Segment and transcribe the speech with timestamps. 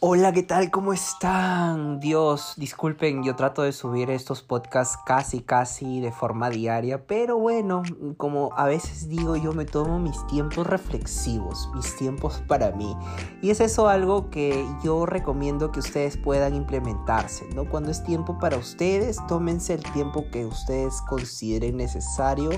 [0.00, 0.70] Hola, ¿qué tal?
[0.70, 1.98] ¿Cómo están?
[1.98, 7.82] Dios, disculpen, yo trato de subir estos podcasts casi, casi de forma diaria, pero bueno,
[8.16, 12.96] como a veces digo, yo me tomo mis tiempos reflexivos, mis tiempos para mí.
[13.42, 17.68] Y es eso algo que yo recomiendo que ustedes puedan implementarse, ¿no?
[17.68, 22.50] Cuando es tiempo para ustedes, tómense el tiempo que ustedes consideren necesario.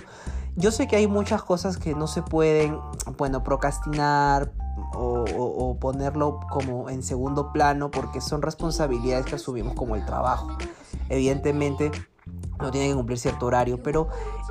[0.57, 2.79] Yo sé que hay muchas cosas que no se pueden,
[3.16, 4.52] bueno, procrastinar,
[4.95, 10.48] o, ponerlo como en segundo plano porque son responsabilidades que asumimos como el trabajo.
[11.09, 11.91] Evidentemente
[12.61, 14.09] no tiene que cumplir cierto horario, pero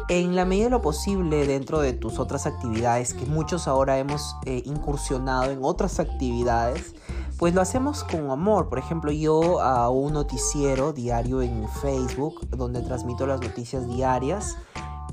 [0.07, 4.35] en la medida de lo posible dentro de tus otras actividades, que muchos ahora hemos
[4.45, 6.95] eh, incursionado en otras actividades,
[7.37, 8.69] pues lo hacemos con amor.
[8.69, 14.57] Por ejemplo, yo a un noticiero diario en Facebook, donde transmito las noticias diarias,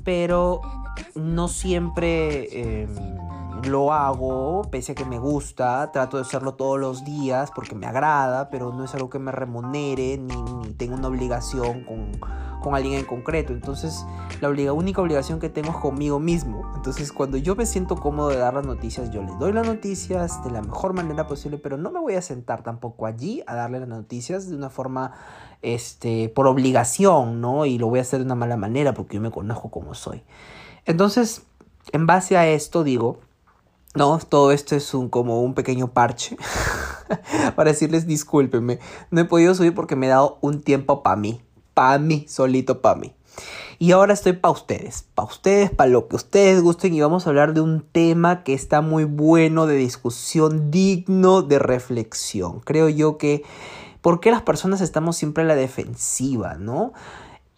[0.03, 0.61] pero
[1.15, 2.83] no siempre...
[2.83, 3.26] Em,
[3.65, 7.85] lo hago, pese a que me gusta, trato de hacerlo todos los días porque me
[7.85, 12.11] agrada, pero no es algo que me remunere ni, tengo una obligación con,
[12.73, 13.53] alguien en concreto.
[13.53, 14.05] Entonces,
[14.41, 16.69] la única obligación que tengo es conmigo mismo.
[16.75, 20.43] Entonces, cuando yo me siento cómodo de dar las noticias, yo les doy las noticias
[20.43, 23.79] de la mejor manera posible, pero no me voy a sentar tampoco allí a darle
[23.79, 25.13] las noticias de una forma
[25.61, 27.65] este, por obligación, ¿no?
[27.65, 30.23] Y lo voy a hacer de una mala manera porque yo me conozco como soy.
[30.85, 31.43] Entonces,
[31.93, 33.19] en base a esto digo,
[33.97, 36.37] no, todo esto es un, como un pequeño parche
[37.55, 38.79] para decirles discúlpenme.
[39.11, 41.41] No he podido subir porque me he dado un tiempo para mí,
[41.73, 43.13] para mí, solito para mí.
[43.79, 47.29] Y ahora estoy para ustedes, para ustedes, para lo que ustedes gusten y vamos a
[47.29, 52.59] hablar de un tema que está muy bueno de discusión, digno de reflexión.
[52.61, 53.43] Creo yo que,
[54.01, 56.93] ¿por qué las personas estamos siempre a la defensiva, no?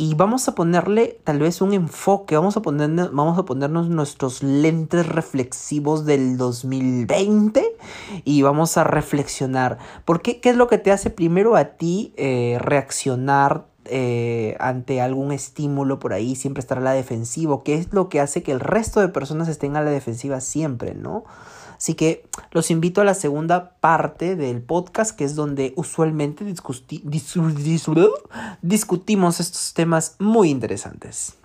[0.01, 4.41] Y vamos a ponerle tal vez un enfoque, vamos a, poner, vamos a ponernos nuestros
[4.41, 7.75] lentes reflexivos del 2020
[8.23, 9.77] y vamos a reflexionar.
[10.05, 10.39] ¿Por qué?
[10.39, 15.99] ¿Qué es lo que te hace primero a ti eh, reaccionar eh, ante algún estímulo
[15.99, 17.59] por ahí, siempre estar a la defensiva?
[17.65, 20.95] ¿Qué es lo que hace que el resto de personas estén a la defensiva siempre,
[20.95, 21.25] no?
[21.79, 26.43] Así que los invito a la segunda parte del podcast, que es donde usualmente
[28.61, 31.37] discutimos estos temas muy interesantes.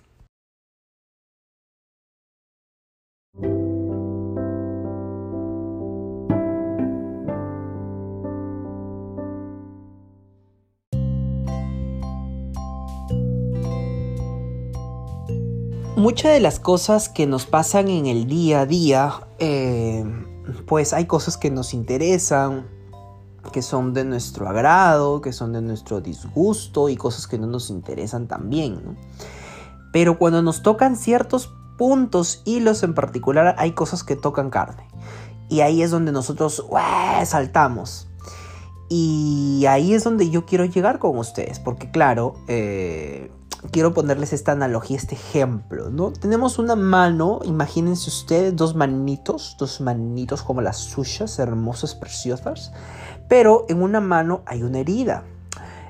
[15.95, 20.03] Muchas de las cosas que nos pasan en el día a día, eh,
[20.67, 22.67] pues hay cosas que nos interesan,
[23.51, 27.69] que son de nuestro agrado, que son de nuestro disgusto y cosas que no nos
[27.69, 28.97] interesan también.
[29.91, 34.87] Pero cuando nos tocan ciertos puntos, hilos en particular, hay cosas que tocan carne.
[35.49, 36.65] Y ahí es donde nosotros
[37.25, 38.07] saltamos.
[38.89, 43.31] Y ahí es donde yo quiero llegar con ustedes, porque claro, eh,
[43.71, 46.11] quiero ponerles esta analogía, este ejemplo, ¿no?
[46.11, 52.71] Tenemos una mano, imagínense ustedes, dos manitos, dos manitos como las suyas, hermosas, preciosas,
[53.27, 55.23] pero en una mano hay una herida.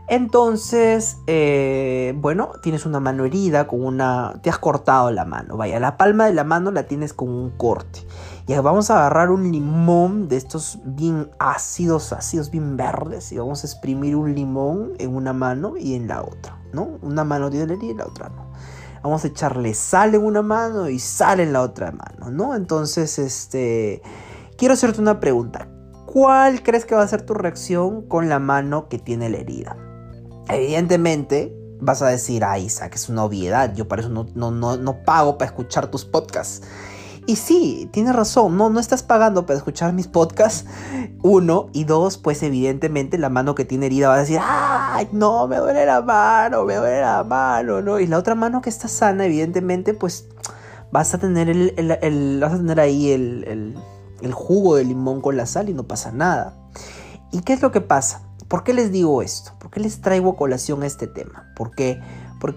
[0.08, 4.40] Entonces, eh, bueno, tienes una mano herida con una...
[4.44, 7.50] Te has cortado la mano, vaya, la palma de la mano la tienes con un
[7.52, 8.06] corte.
[8.46, 13.64] Y vamos a agarrar un limón de estos bien ácidos, ácidos bien verdes, y vamos
[13.64, 17.00] a exprimir un limón en una mano y en la otra, ¿no?
[17.02, 18.52] Una mano tiene la herida y la otra no.
[19.02, 22.56] Vamos a echarle sal en una mano y sal en la otra mano, ¿no?
[22.56, 24.04] Entonces, este...
[24.58, 25.68] Quiero hacerte una pregunta.
[26.06, 29.76] ¿Cuál crees que va a ser tu reacción con la mano que tiene la herida?
[30.48, 35.04] Evidentemente, vas a decir, ay, Isaac, es una obviedad, yo para eso no, no, no,
[35.04, 36.62] pago para escuchar tus podcasts.
[37.28, 40.70] Y sí, tienes razón, no, no estás pagando para escuchar mis podcasts,
[41.24, 45.48] uno, y dos, pues evidentemente la mano que tiene herida va a decir, ay, no,
[45.48, 48.00] me duele la mano, me duele la mano, ¿no?
[48.00, 50.28] Y la otra mano que está sana, evidentemente, pues
[50.92, 53.76] vas a tener, el, vas a tener ahí el,
[54.22, 56.54] el jugo de limón con la sal y no pasa nada.
[57.32, 58.25] ¿Y qué es lo que pasa?
[58.48, 59.54] ¿Por qué les digo esto?
[59.60, 61.48] ¿Por qué les traigo a colación este tema?
[61.56, 62.02] Porque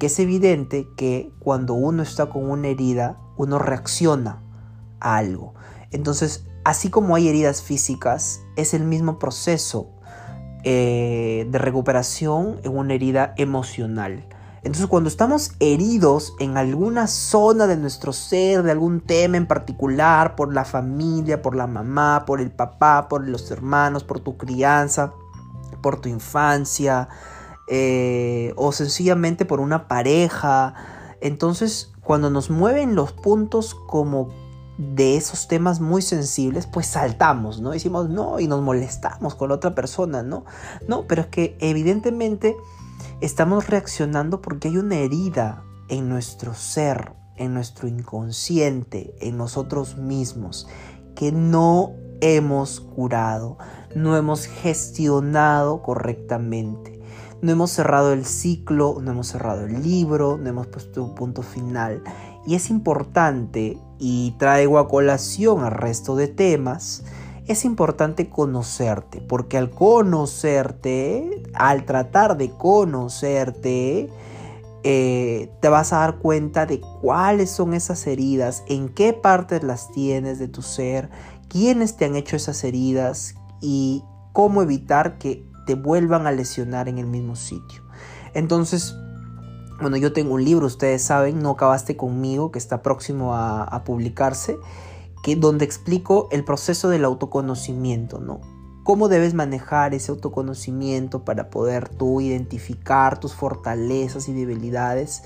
[0.00, 4.42] es evidente que cuando uno está con una herida, uno reacciona
[5.00, 5.54] a algo.
[5.90, 9.90] Entonces, así como hay heridas físicas, es el mismo proceso
[10.64, 14.28] eh, de recuperación en una herida emocional.
[14.62, 20.34] Entonces cuando estamos heridos en alguna zona de nuestro ser, de algún tema en particular,
[20.34, 25.14] por la familia, por la mamá, por el papá, por los hermanos, por tu crianza,
[25.82, 27.08] por tu infancia
[27.68, 30.74] eh, o sencillamente por una pareja.
[31.20, 34.28] Entonces, cuando nos mueven los puntos como
[34.78, 37.70] de esos temas muy sensibles, pues saltamos, ¿no?
[37.70, 40.44] Decimos no y nos molestamos con la otra persona, ¿no?
[40.86, 42.56] No, pero es que evidentemente
[43.20, 50.68] estamos reaccionando porque hay una herida en nuestro ser, en nuestro inconsciente, en nosotros mismos,
[51.16, 53.58] que no hemos curado,
[53.94, 56.98] no hemos gestionado correctamente.
[57.40, 61.42] No hemos cerrado el ciclo, no hemos cerrado el libro, no hemos puesto un punto
[61.42, 62.02] final.
[62.44, 67.04] Y es importante, y traigo a colación al resto de temas,
[67.46, 74.10] es importante conocerte, porque al conocerte, al tratar de conocerte,
[74.84, 79.90] eh, te vas a dar cuenta de cuáles son esas heridas, en qué partes las
[79.92, 81.08] tienes de tu ser,
[81.48, 86.98] quiénes te han hecho esas heridas y cómo evitar que te vuelvan a lesionar en
[86.98, 87.82] el mismo sitio.
[88.34, 88.94] Entonces,
[89.80, 94.56] bueno, yo tengo un libro, ustedes saben, No acabaste conmigo, que está próximo a, publicarse,
[95.22, 98.40] que, donde explico el proceso del autoconocimiento, ¿no?
[98.84, 105.22] Cómo debes manejar ese autoconocimiento para poder tú identificar tus fortalezas y debilidades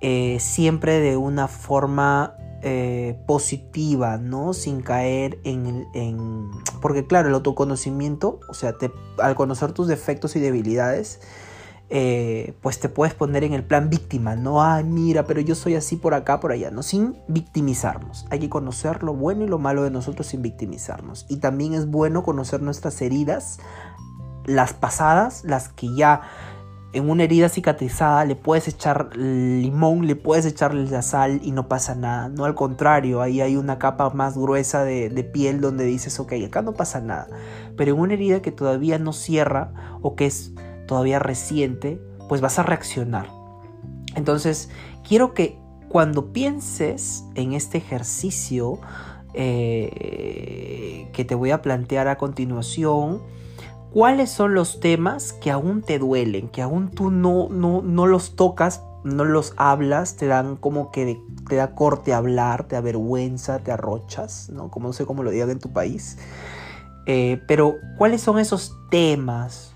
[0.00, 4.52] eh, siempre de una forma eh, positiva, ¿no?
[4.52, 6.50] Sin caer en, en,
[6.82, 11.20] Porque claro, el autoconocimiento, o sea, te, al conocer tus defectos y debilidades,
[11.92, 15.74] eh, pues te puedes poner en el plan víctima, no, ay, mira, pero yo soy
[15.74, 18.26] así por acá, por allá, no, sin victimizarnos.
[18.30, 21.26] Hay que conocer lo bueno y lo malo de nosotros sin victimizarnos.
[21.28, 23.58] Y también es bueno conocer nuestras heridas,
[24.44, 26.22] las pasadas, las que ya
[26.92, 31.68] en una herida cicatrizada le puedes echar limón, le puedes echarle la sal y no
[31.68, 32.28] pasa nada.
[32.28, 36.62] No al contrario, ahí hay una capa más gruesa de, piel donde dices, ok, acá
[36.62, 37.28] no pasa nada.
[37.76, 40.52] Pero en una herida que todavía no cierra o que es
[40.86, 43.28] todavía reciente, pues vas a reaccionar.
[44.16, 44.68] Entonces,
[45.06, 45.58] quiero que
[45.88, 48.80] cuando pienses en este ejercicio
[49.34, 53.22] eh, que te voy a plantear a continuación,
[53.92, 58.36] cuáles son los temas que aún te duelen, que aún tú no, no, no los
[58.36, 63.72] tocas, no los hablas, te dan como que te da corte hablar, te avergüenza, te
[63.72, 64.70] arrochas, ¿no?
[64.70, 66.18] Como no sé cómo lo digan en tu país.
[67.06, 69.74] Eh, pero, ¿cuáles son esos temas?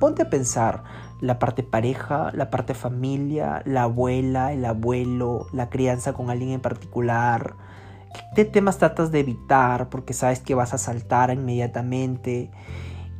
[0.00, 0.84] Ponte a pensar
[1.20, 6.60] la parte pareja, la parte familia, la abuela, el abuelo, la crianza con alguien en
[6.60, 7.54] particular.
[8.34, 12.50] ¿Qué temas tratas de evitar porque sabes que vas a saltar inmediatamente?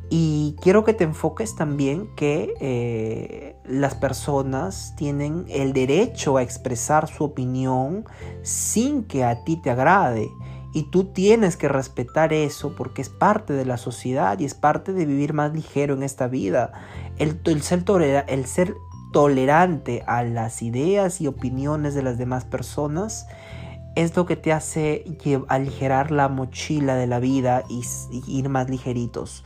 [0.09, 7.07] Y quiero que te enfoques también que eh, las personas tienen el derecho a expresar
[7.07, 8.05] su opinión
[8.41, 10.29] sin que a ti te agrade.
[10.73, 14.93] Y tú tienes que respetar eso porque es parte de la sociedad y es parte
[14.93, 16.71] de vivir más ligero en esta vida.
[17.17, 17.83] El, ser,
[18.27, 18.75] el ser
[19.11, 23.27] tolerante a las ideas y opiniones de las demás personas
[23.95, 25.03] es lo que te hace
[25.49, 27.83] aligerar la mochila de la vida y
[28.27, 29.43] ir más ligeritos.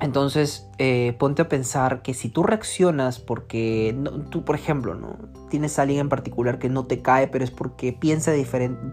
[0.00, 3.94] Entonces, eh, ponte a pensar que si tú reaccionas porque
[4.30, 5.18] tú, por ejemplo, ¿no?
[5.50, 8.32] tienes a alguien en particular que no te cae, pero es porque piensa,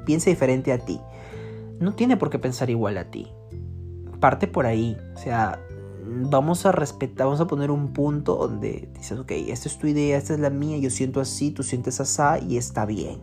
[0.05, 0.99] piensa diferente a ti,
[1.79, 3.27] no tiene por qué pensar igual a ti.
[4.19, 4.97] Parte por ahí.
[5.15, 5.61] O sea,
[6.03, 10.17] vamos a respetar, vamos a poner un punto donde dices, ok, esta es tu idea,
[10.17, 13.21] esta es la mía, yo siento así, tú sientes así y está bien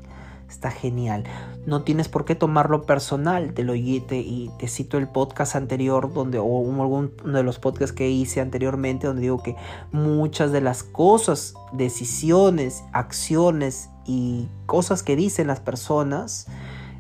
[0.49, 1.25] está genial.
[1.67, 3.55] No tienes por qué tomarlo personal.
[3.55, 8.11] Te lo y te cito el podcast anterior donde o uno de los podcasts que
[8.11, 9.57] hice anteriormente donde digo que
[9.93, 16.47] muchas de las cosas, decisiones, acciones y cosas que dicen las personas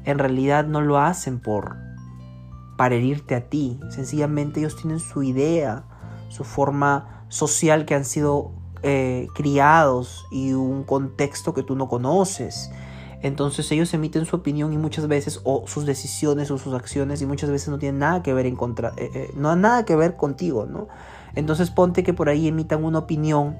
[0.04, 1.76] en realidad no lo hacen por
[2.76, 3.80] para herirte a ti.
[3.90, 5.84] Sencillamente ellos tienen su idea,
[6.28, 12.70] su forma social que han sido eh, criados y un contexto que tú no conoces.
[13.24, 17.26] Entonces ellos emiten su opinión y muchas veces, o sus decisiones o sus acciones, y
[17.26, 20.66] muchas veces no tienen nada que ver en contra, eh, eh, nada que ver contigo,
[20.66, 20.88] ¿no?
[21.34, 23.56] Entonces ponte que por ahí emitan una opinión.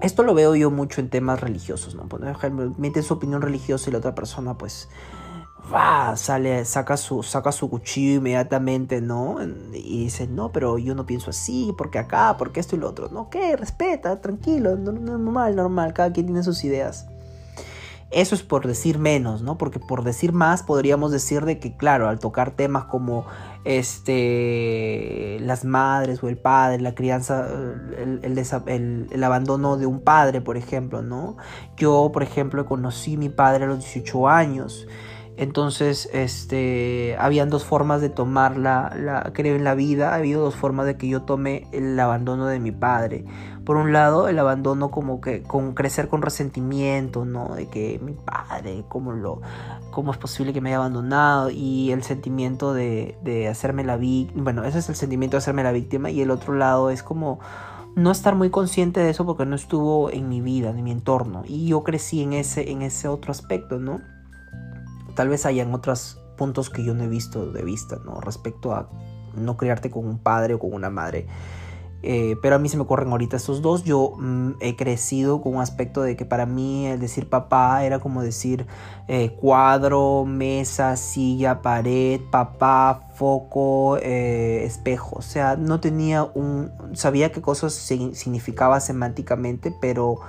[0.00, 2.08] Esto lo veo yo mucho en temas religiosos, ¿no?
[2.08, 4.88] Por ejemplo, su opinión religiosa y la otra persona, pues,
[5.74, 9.38] va, sale, saca su, saca su cuchillo inmediatamente, ¿no?
[9.72, 13.08] Y dice, no, pero yo no pienso así, porque acá, porque esto y lo otro.
[13.08, 13.56] No, ¿qué?
[13.56, 17.08] Respeta, tranquilo, normal, normal, cada quien tiene sus ideas.
[18.16, 19.58] Eso es por decir menos, ¿no?
[19.58, 23.26] Porque por decir más podríamos decir de que, claro, al tocar temas como
[23.66, 27.46] este, las madres o el padre, la crianza,
[27.98, 31.36] el, el, abandono de un padre, por ejemplo, ¿no?
[31.76, 34.86] Yo, por ejemplo, conocí a mi padre a los 18 años
[35.38, 40.54] Entonces, este, habían dos formas de tomar la, creo en la vida, ha habido dos
[40.54, 43.26] formas de que yo tome el abandono de mi padre.
[43.64, 47.54] Por un lado, el abandono como que con crecer con resentimiento, ¿no?
[47.54, 49.42] De que mi padre, cómo lo,
[49.90, 54.44] cómo es posible que me haya abandonado y el sentimiento de, de hacerme la víctima,
[54.44, 57.40] bueno, ese es el sentimiento de hacerme la víctima y el otro lado es como
[57.94, 61.42] no estar muy consciente de eso porque no estuvo en mi vida, en mi entorno
[61.46, 64.00] y yo crecí en ese, en ese otro aspecto, ¿no?
[65.16, 68.20] Tal vez hayan otros puntos que yo no he visto de vista, ¿no?
[68.20, 68.88] Respecto a
[69.34, 71.26] no criarte con un padre o con una madre.
[72.02, 73.82] Eh, pero a mí se me ocurren ahorita estos dos.
[73.82, 77.98] Yo mm, he crecido con un aspecto de que para mí el decir papá era
[77.98, 78.66] como decir
[79.08, 85.16] eh, cuadro, mesa, silla, pared, papá, foco, eh, espejo.
[85.16, 86.70] O sea, no tenía un...
[86.92, 90.20] Sabía qué cosas significaba semánticamente, pero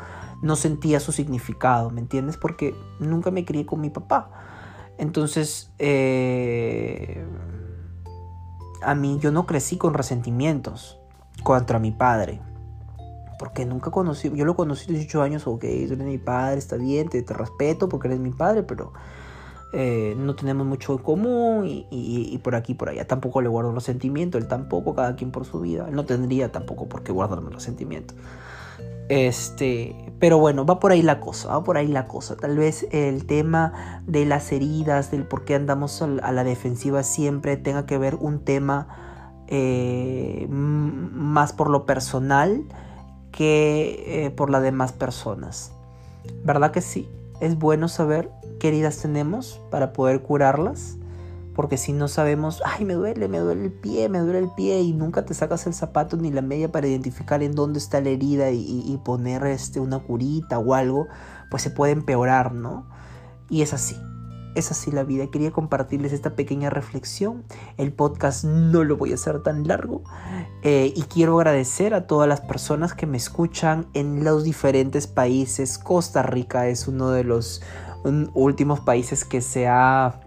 [0.42, 2.38] no sentía su significado, ¿me entiendes?
[2.38, 4.47] Porque nunca me crié con mi papá.
[4.98, 7.26] Entonces, eh,
[8.82, 11.00] a mí yo no crecí con resentimientos
[11.44, 12.42] contra mi padre.
[13.40, 16.76] Porque nunca conocí, yo lo conocí a 18 años, ok, tú eres mi padre, está
[16.76, 18.94] bien, te, respeto porque eres mi padre, pero
[19.74, 23.06] eh, no tenemos mucho en común y, y, por aquí por allá.
[23.06, 25.86] Tampoco le guardo resentimiento, él tampoco, cada quien por su vida.
[25.88, 28.16] Él no tendría tampoco por qué guardarme resentimiento.
[29.10, 32.36] Este, pero bueno, va por ahí la cosa, va por ahí la cosa.
[32.36, 37.58] Tal vez el tema de las heridas, del por qué andamos a la defensiva siempre
[37.58, 38.88] tenga que ver un tema
[39.48, 42.66] eh, más por lo personal
[43.32, 45.72] que eh, por las demás personas.
[46.44, 47.08] ¿Verdad que sí?
[47.40, 50.97] Es bueno saber qué heridas tenemos para poder curarlas
[51.58, 54.80] porque si no sabemos, ay, me duele, me duele el pie, me duele el pie,
[54.82, 58.10] y nunca te sacas el zapato ni la media para identificar en dónde está la
[58.10, 61.08] herida y, poner este, una curita o algo,
[61.50, 62.88] pues se puede empeorar, ¿no?
[63.50, 63.98] Y es así.
[64.54, 65.32] Es así la vida.
[65.32, 67.44] Quería compartirles esta pequeña reflexión.
[67.78, 70.04] El podcast no lo voy a hacer tan largo.
[70.62, 75.80] Eh, y quiero agradecer a todas las personas que me escuchan en los diferentes países.
[75.80, 77.64] Costa Rica es uno de los
[78.36, 80.27] últimos países que se ha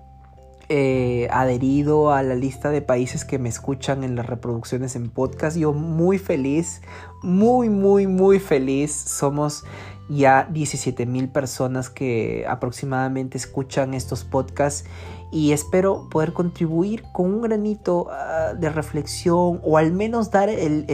[0.72, 5.56] eh, adherido a la lista de países que me escuchan en las reproducciones en podcast.
[5.56, 6.80] Yo muy feliz,
[7.24, 8.92] muy, muy, muy feliz.
[8.92, 9.64] Somos
[10.08, 14.88] ya 17 mil personas que aproximadamente escuchan estos podcasts
[15.32, 20.86] y espero poder contribuir con un granito ah, de reflexión o al menos dar el,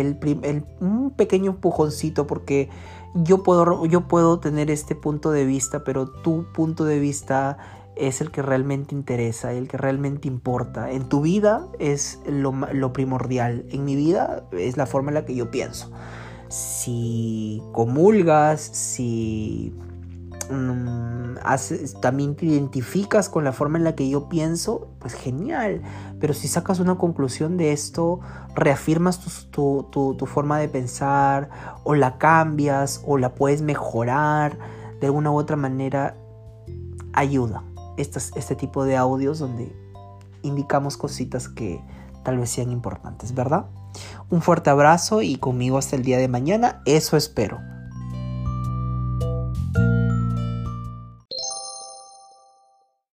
[0.80, 2.71] un pequeño empujoncito porque
[3.14, 7.59] yo puedo, yo puedo tener este punto de vista, pero tu punto de vista
[7.96, 10.90] es el que realmente interesa, el que realmente importa.
[10.90, 15.34] En tu vida es lo, primordial, en mi vida es la forma en la que
[15.34, 15.90] yo pienso.
[16.48, 19.74] Si comulgas, si
[20.50, 21.36] mm,
[22.00, 25.80] también te identificas con la forma en la que yo pienso, pues genial.
[26.20, 28.20] Pero si sacas una conclusión de esto,
[28.54, 31.48] reafirmas tu, tu forma de pensar,
[31.82, 34.58] o la cambias, o la puedes mejorar
[35.00, 36.14] de alguna u otra manera,
[37.12, 37.62] ayuda
[37.96, 39.74] este tipo de audios donde
[40.42, 41.82] indicamos cositas que
[42.24, 43.66] tal vez sean importantes, ¿verdad?
[44.30, 47.60] Un fuerte abrazo y conmigo hasta el día de mañana, eso espero.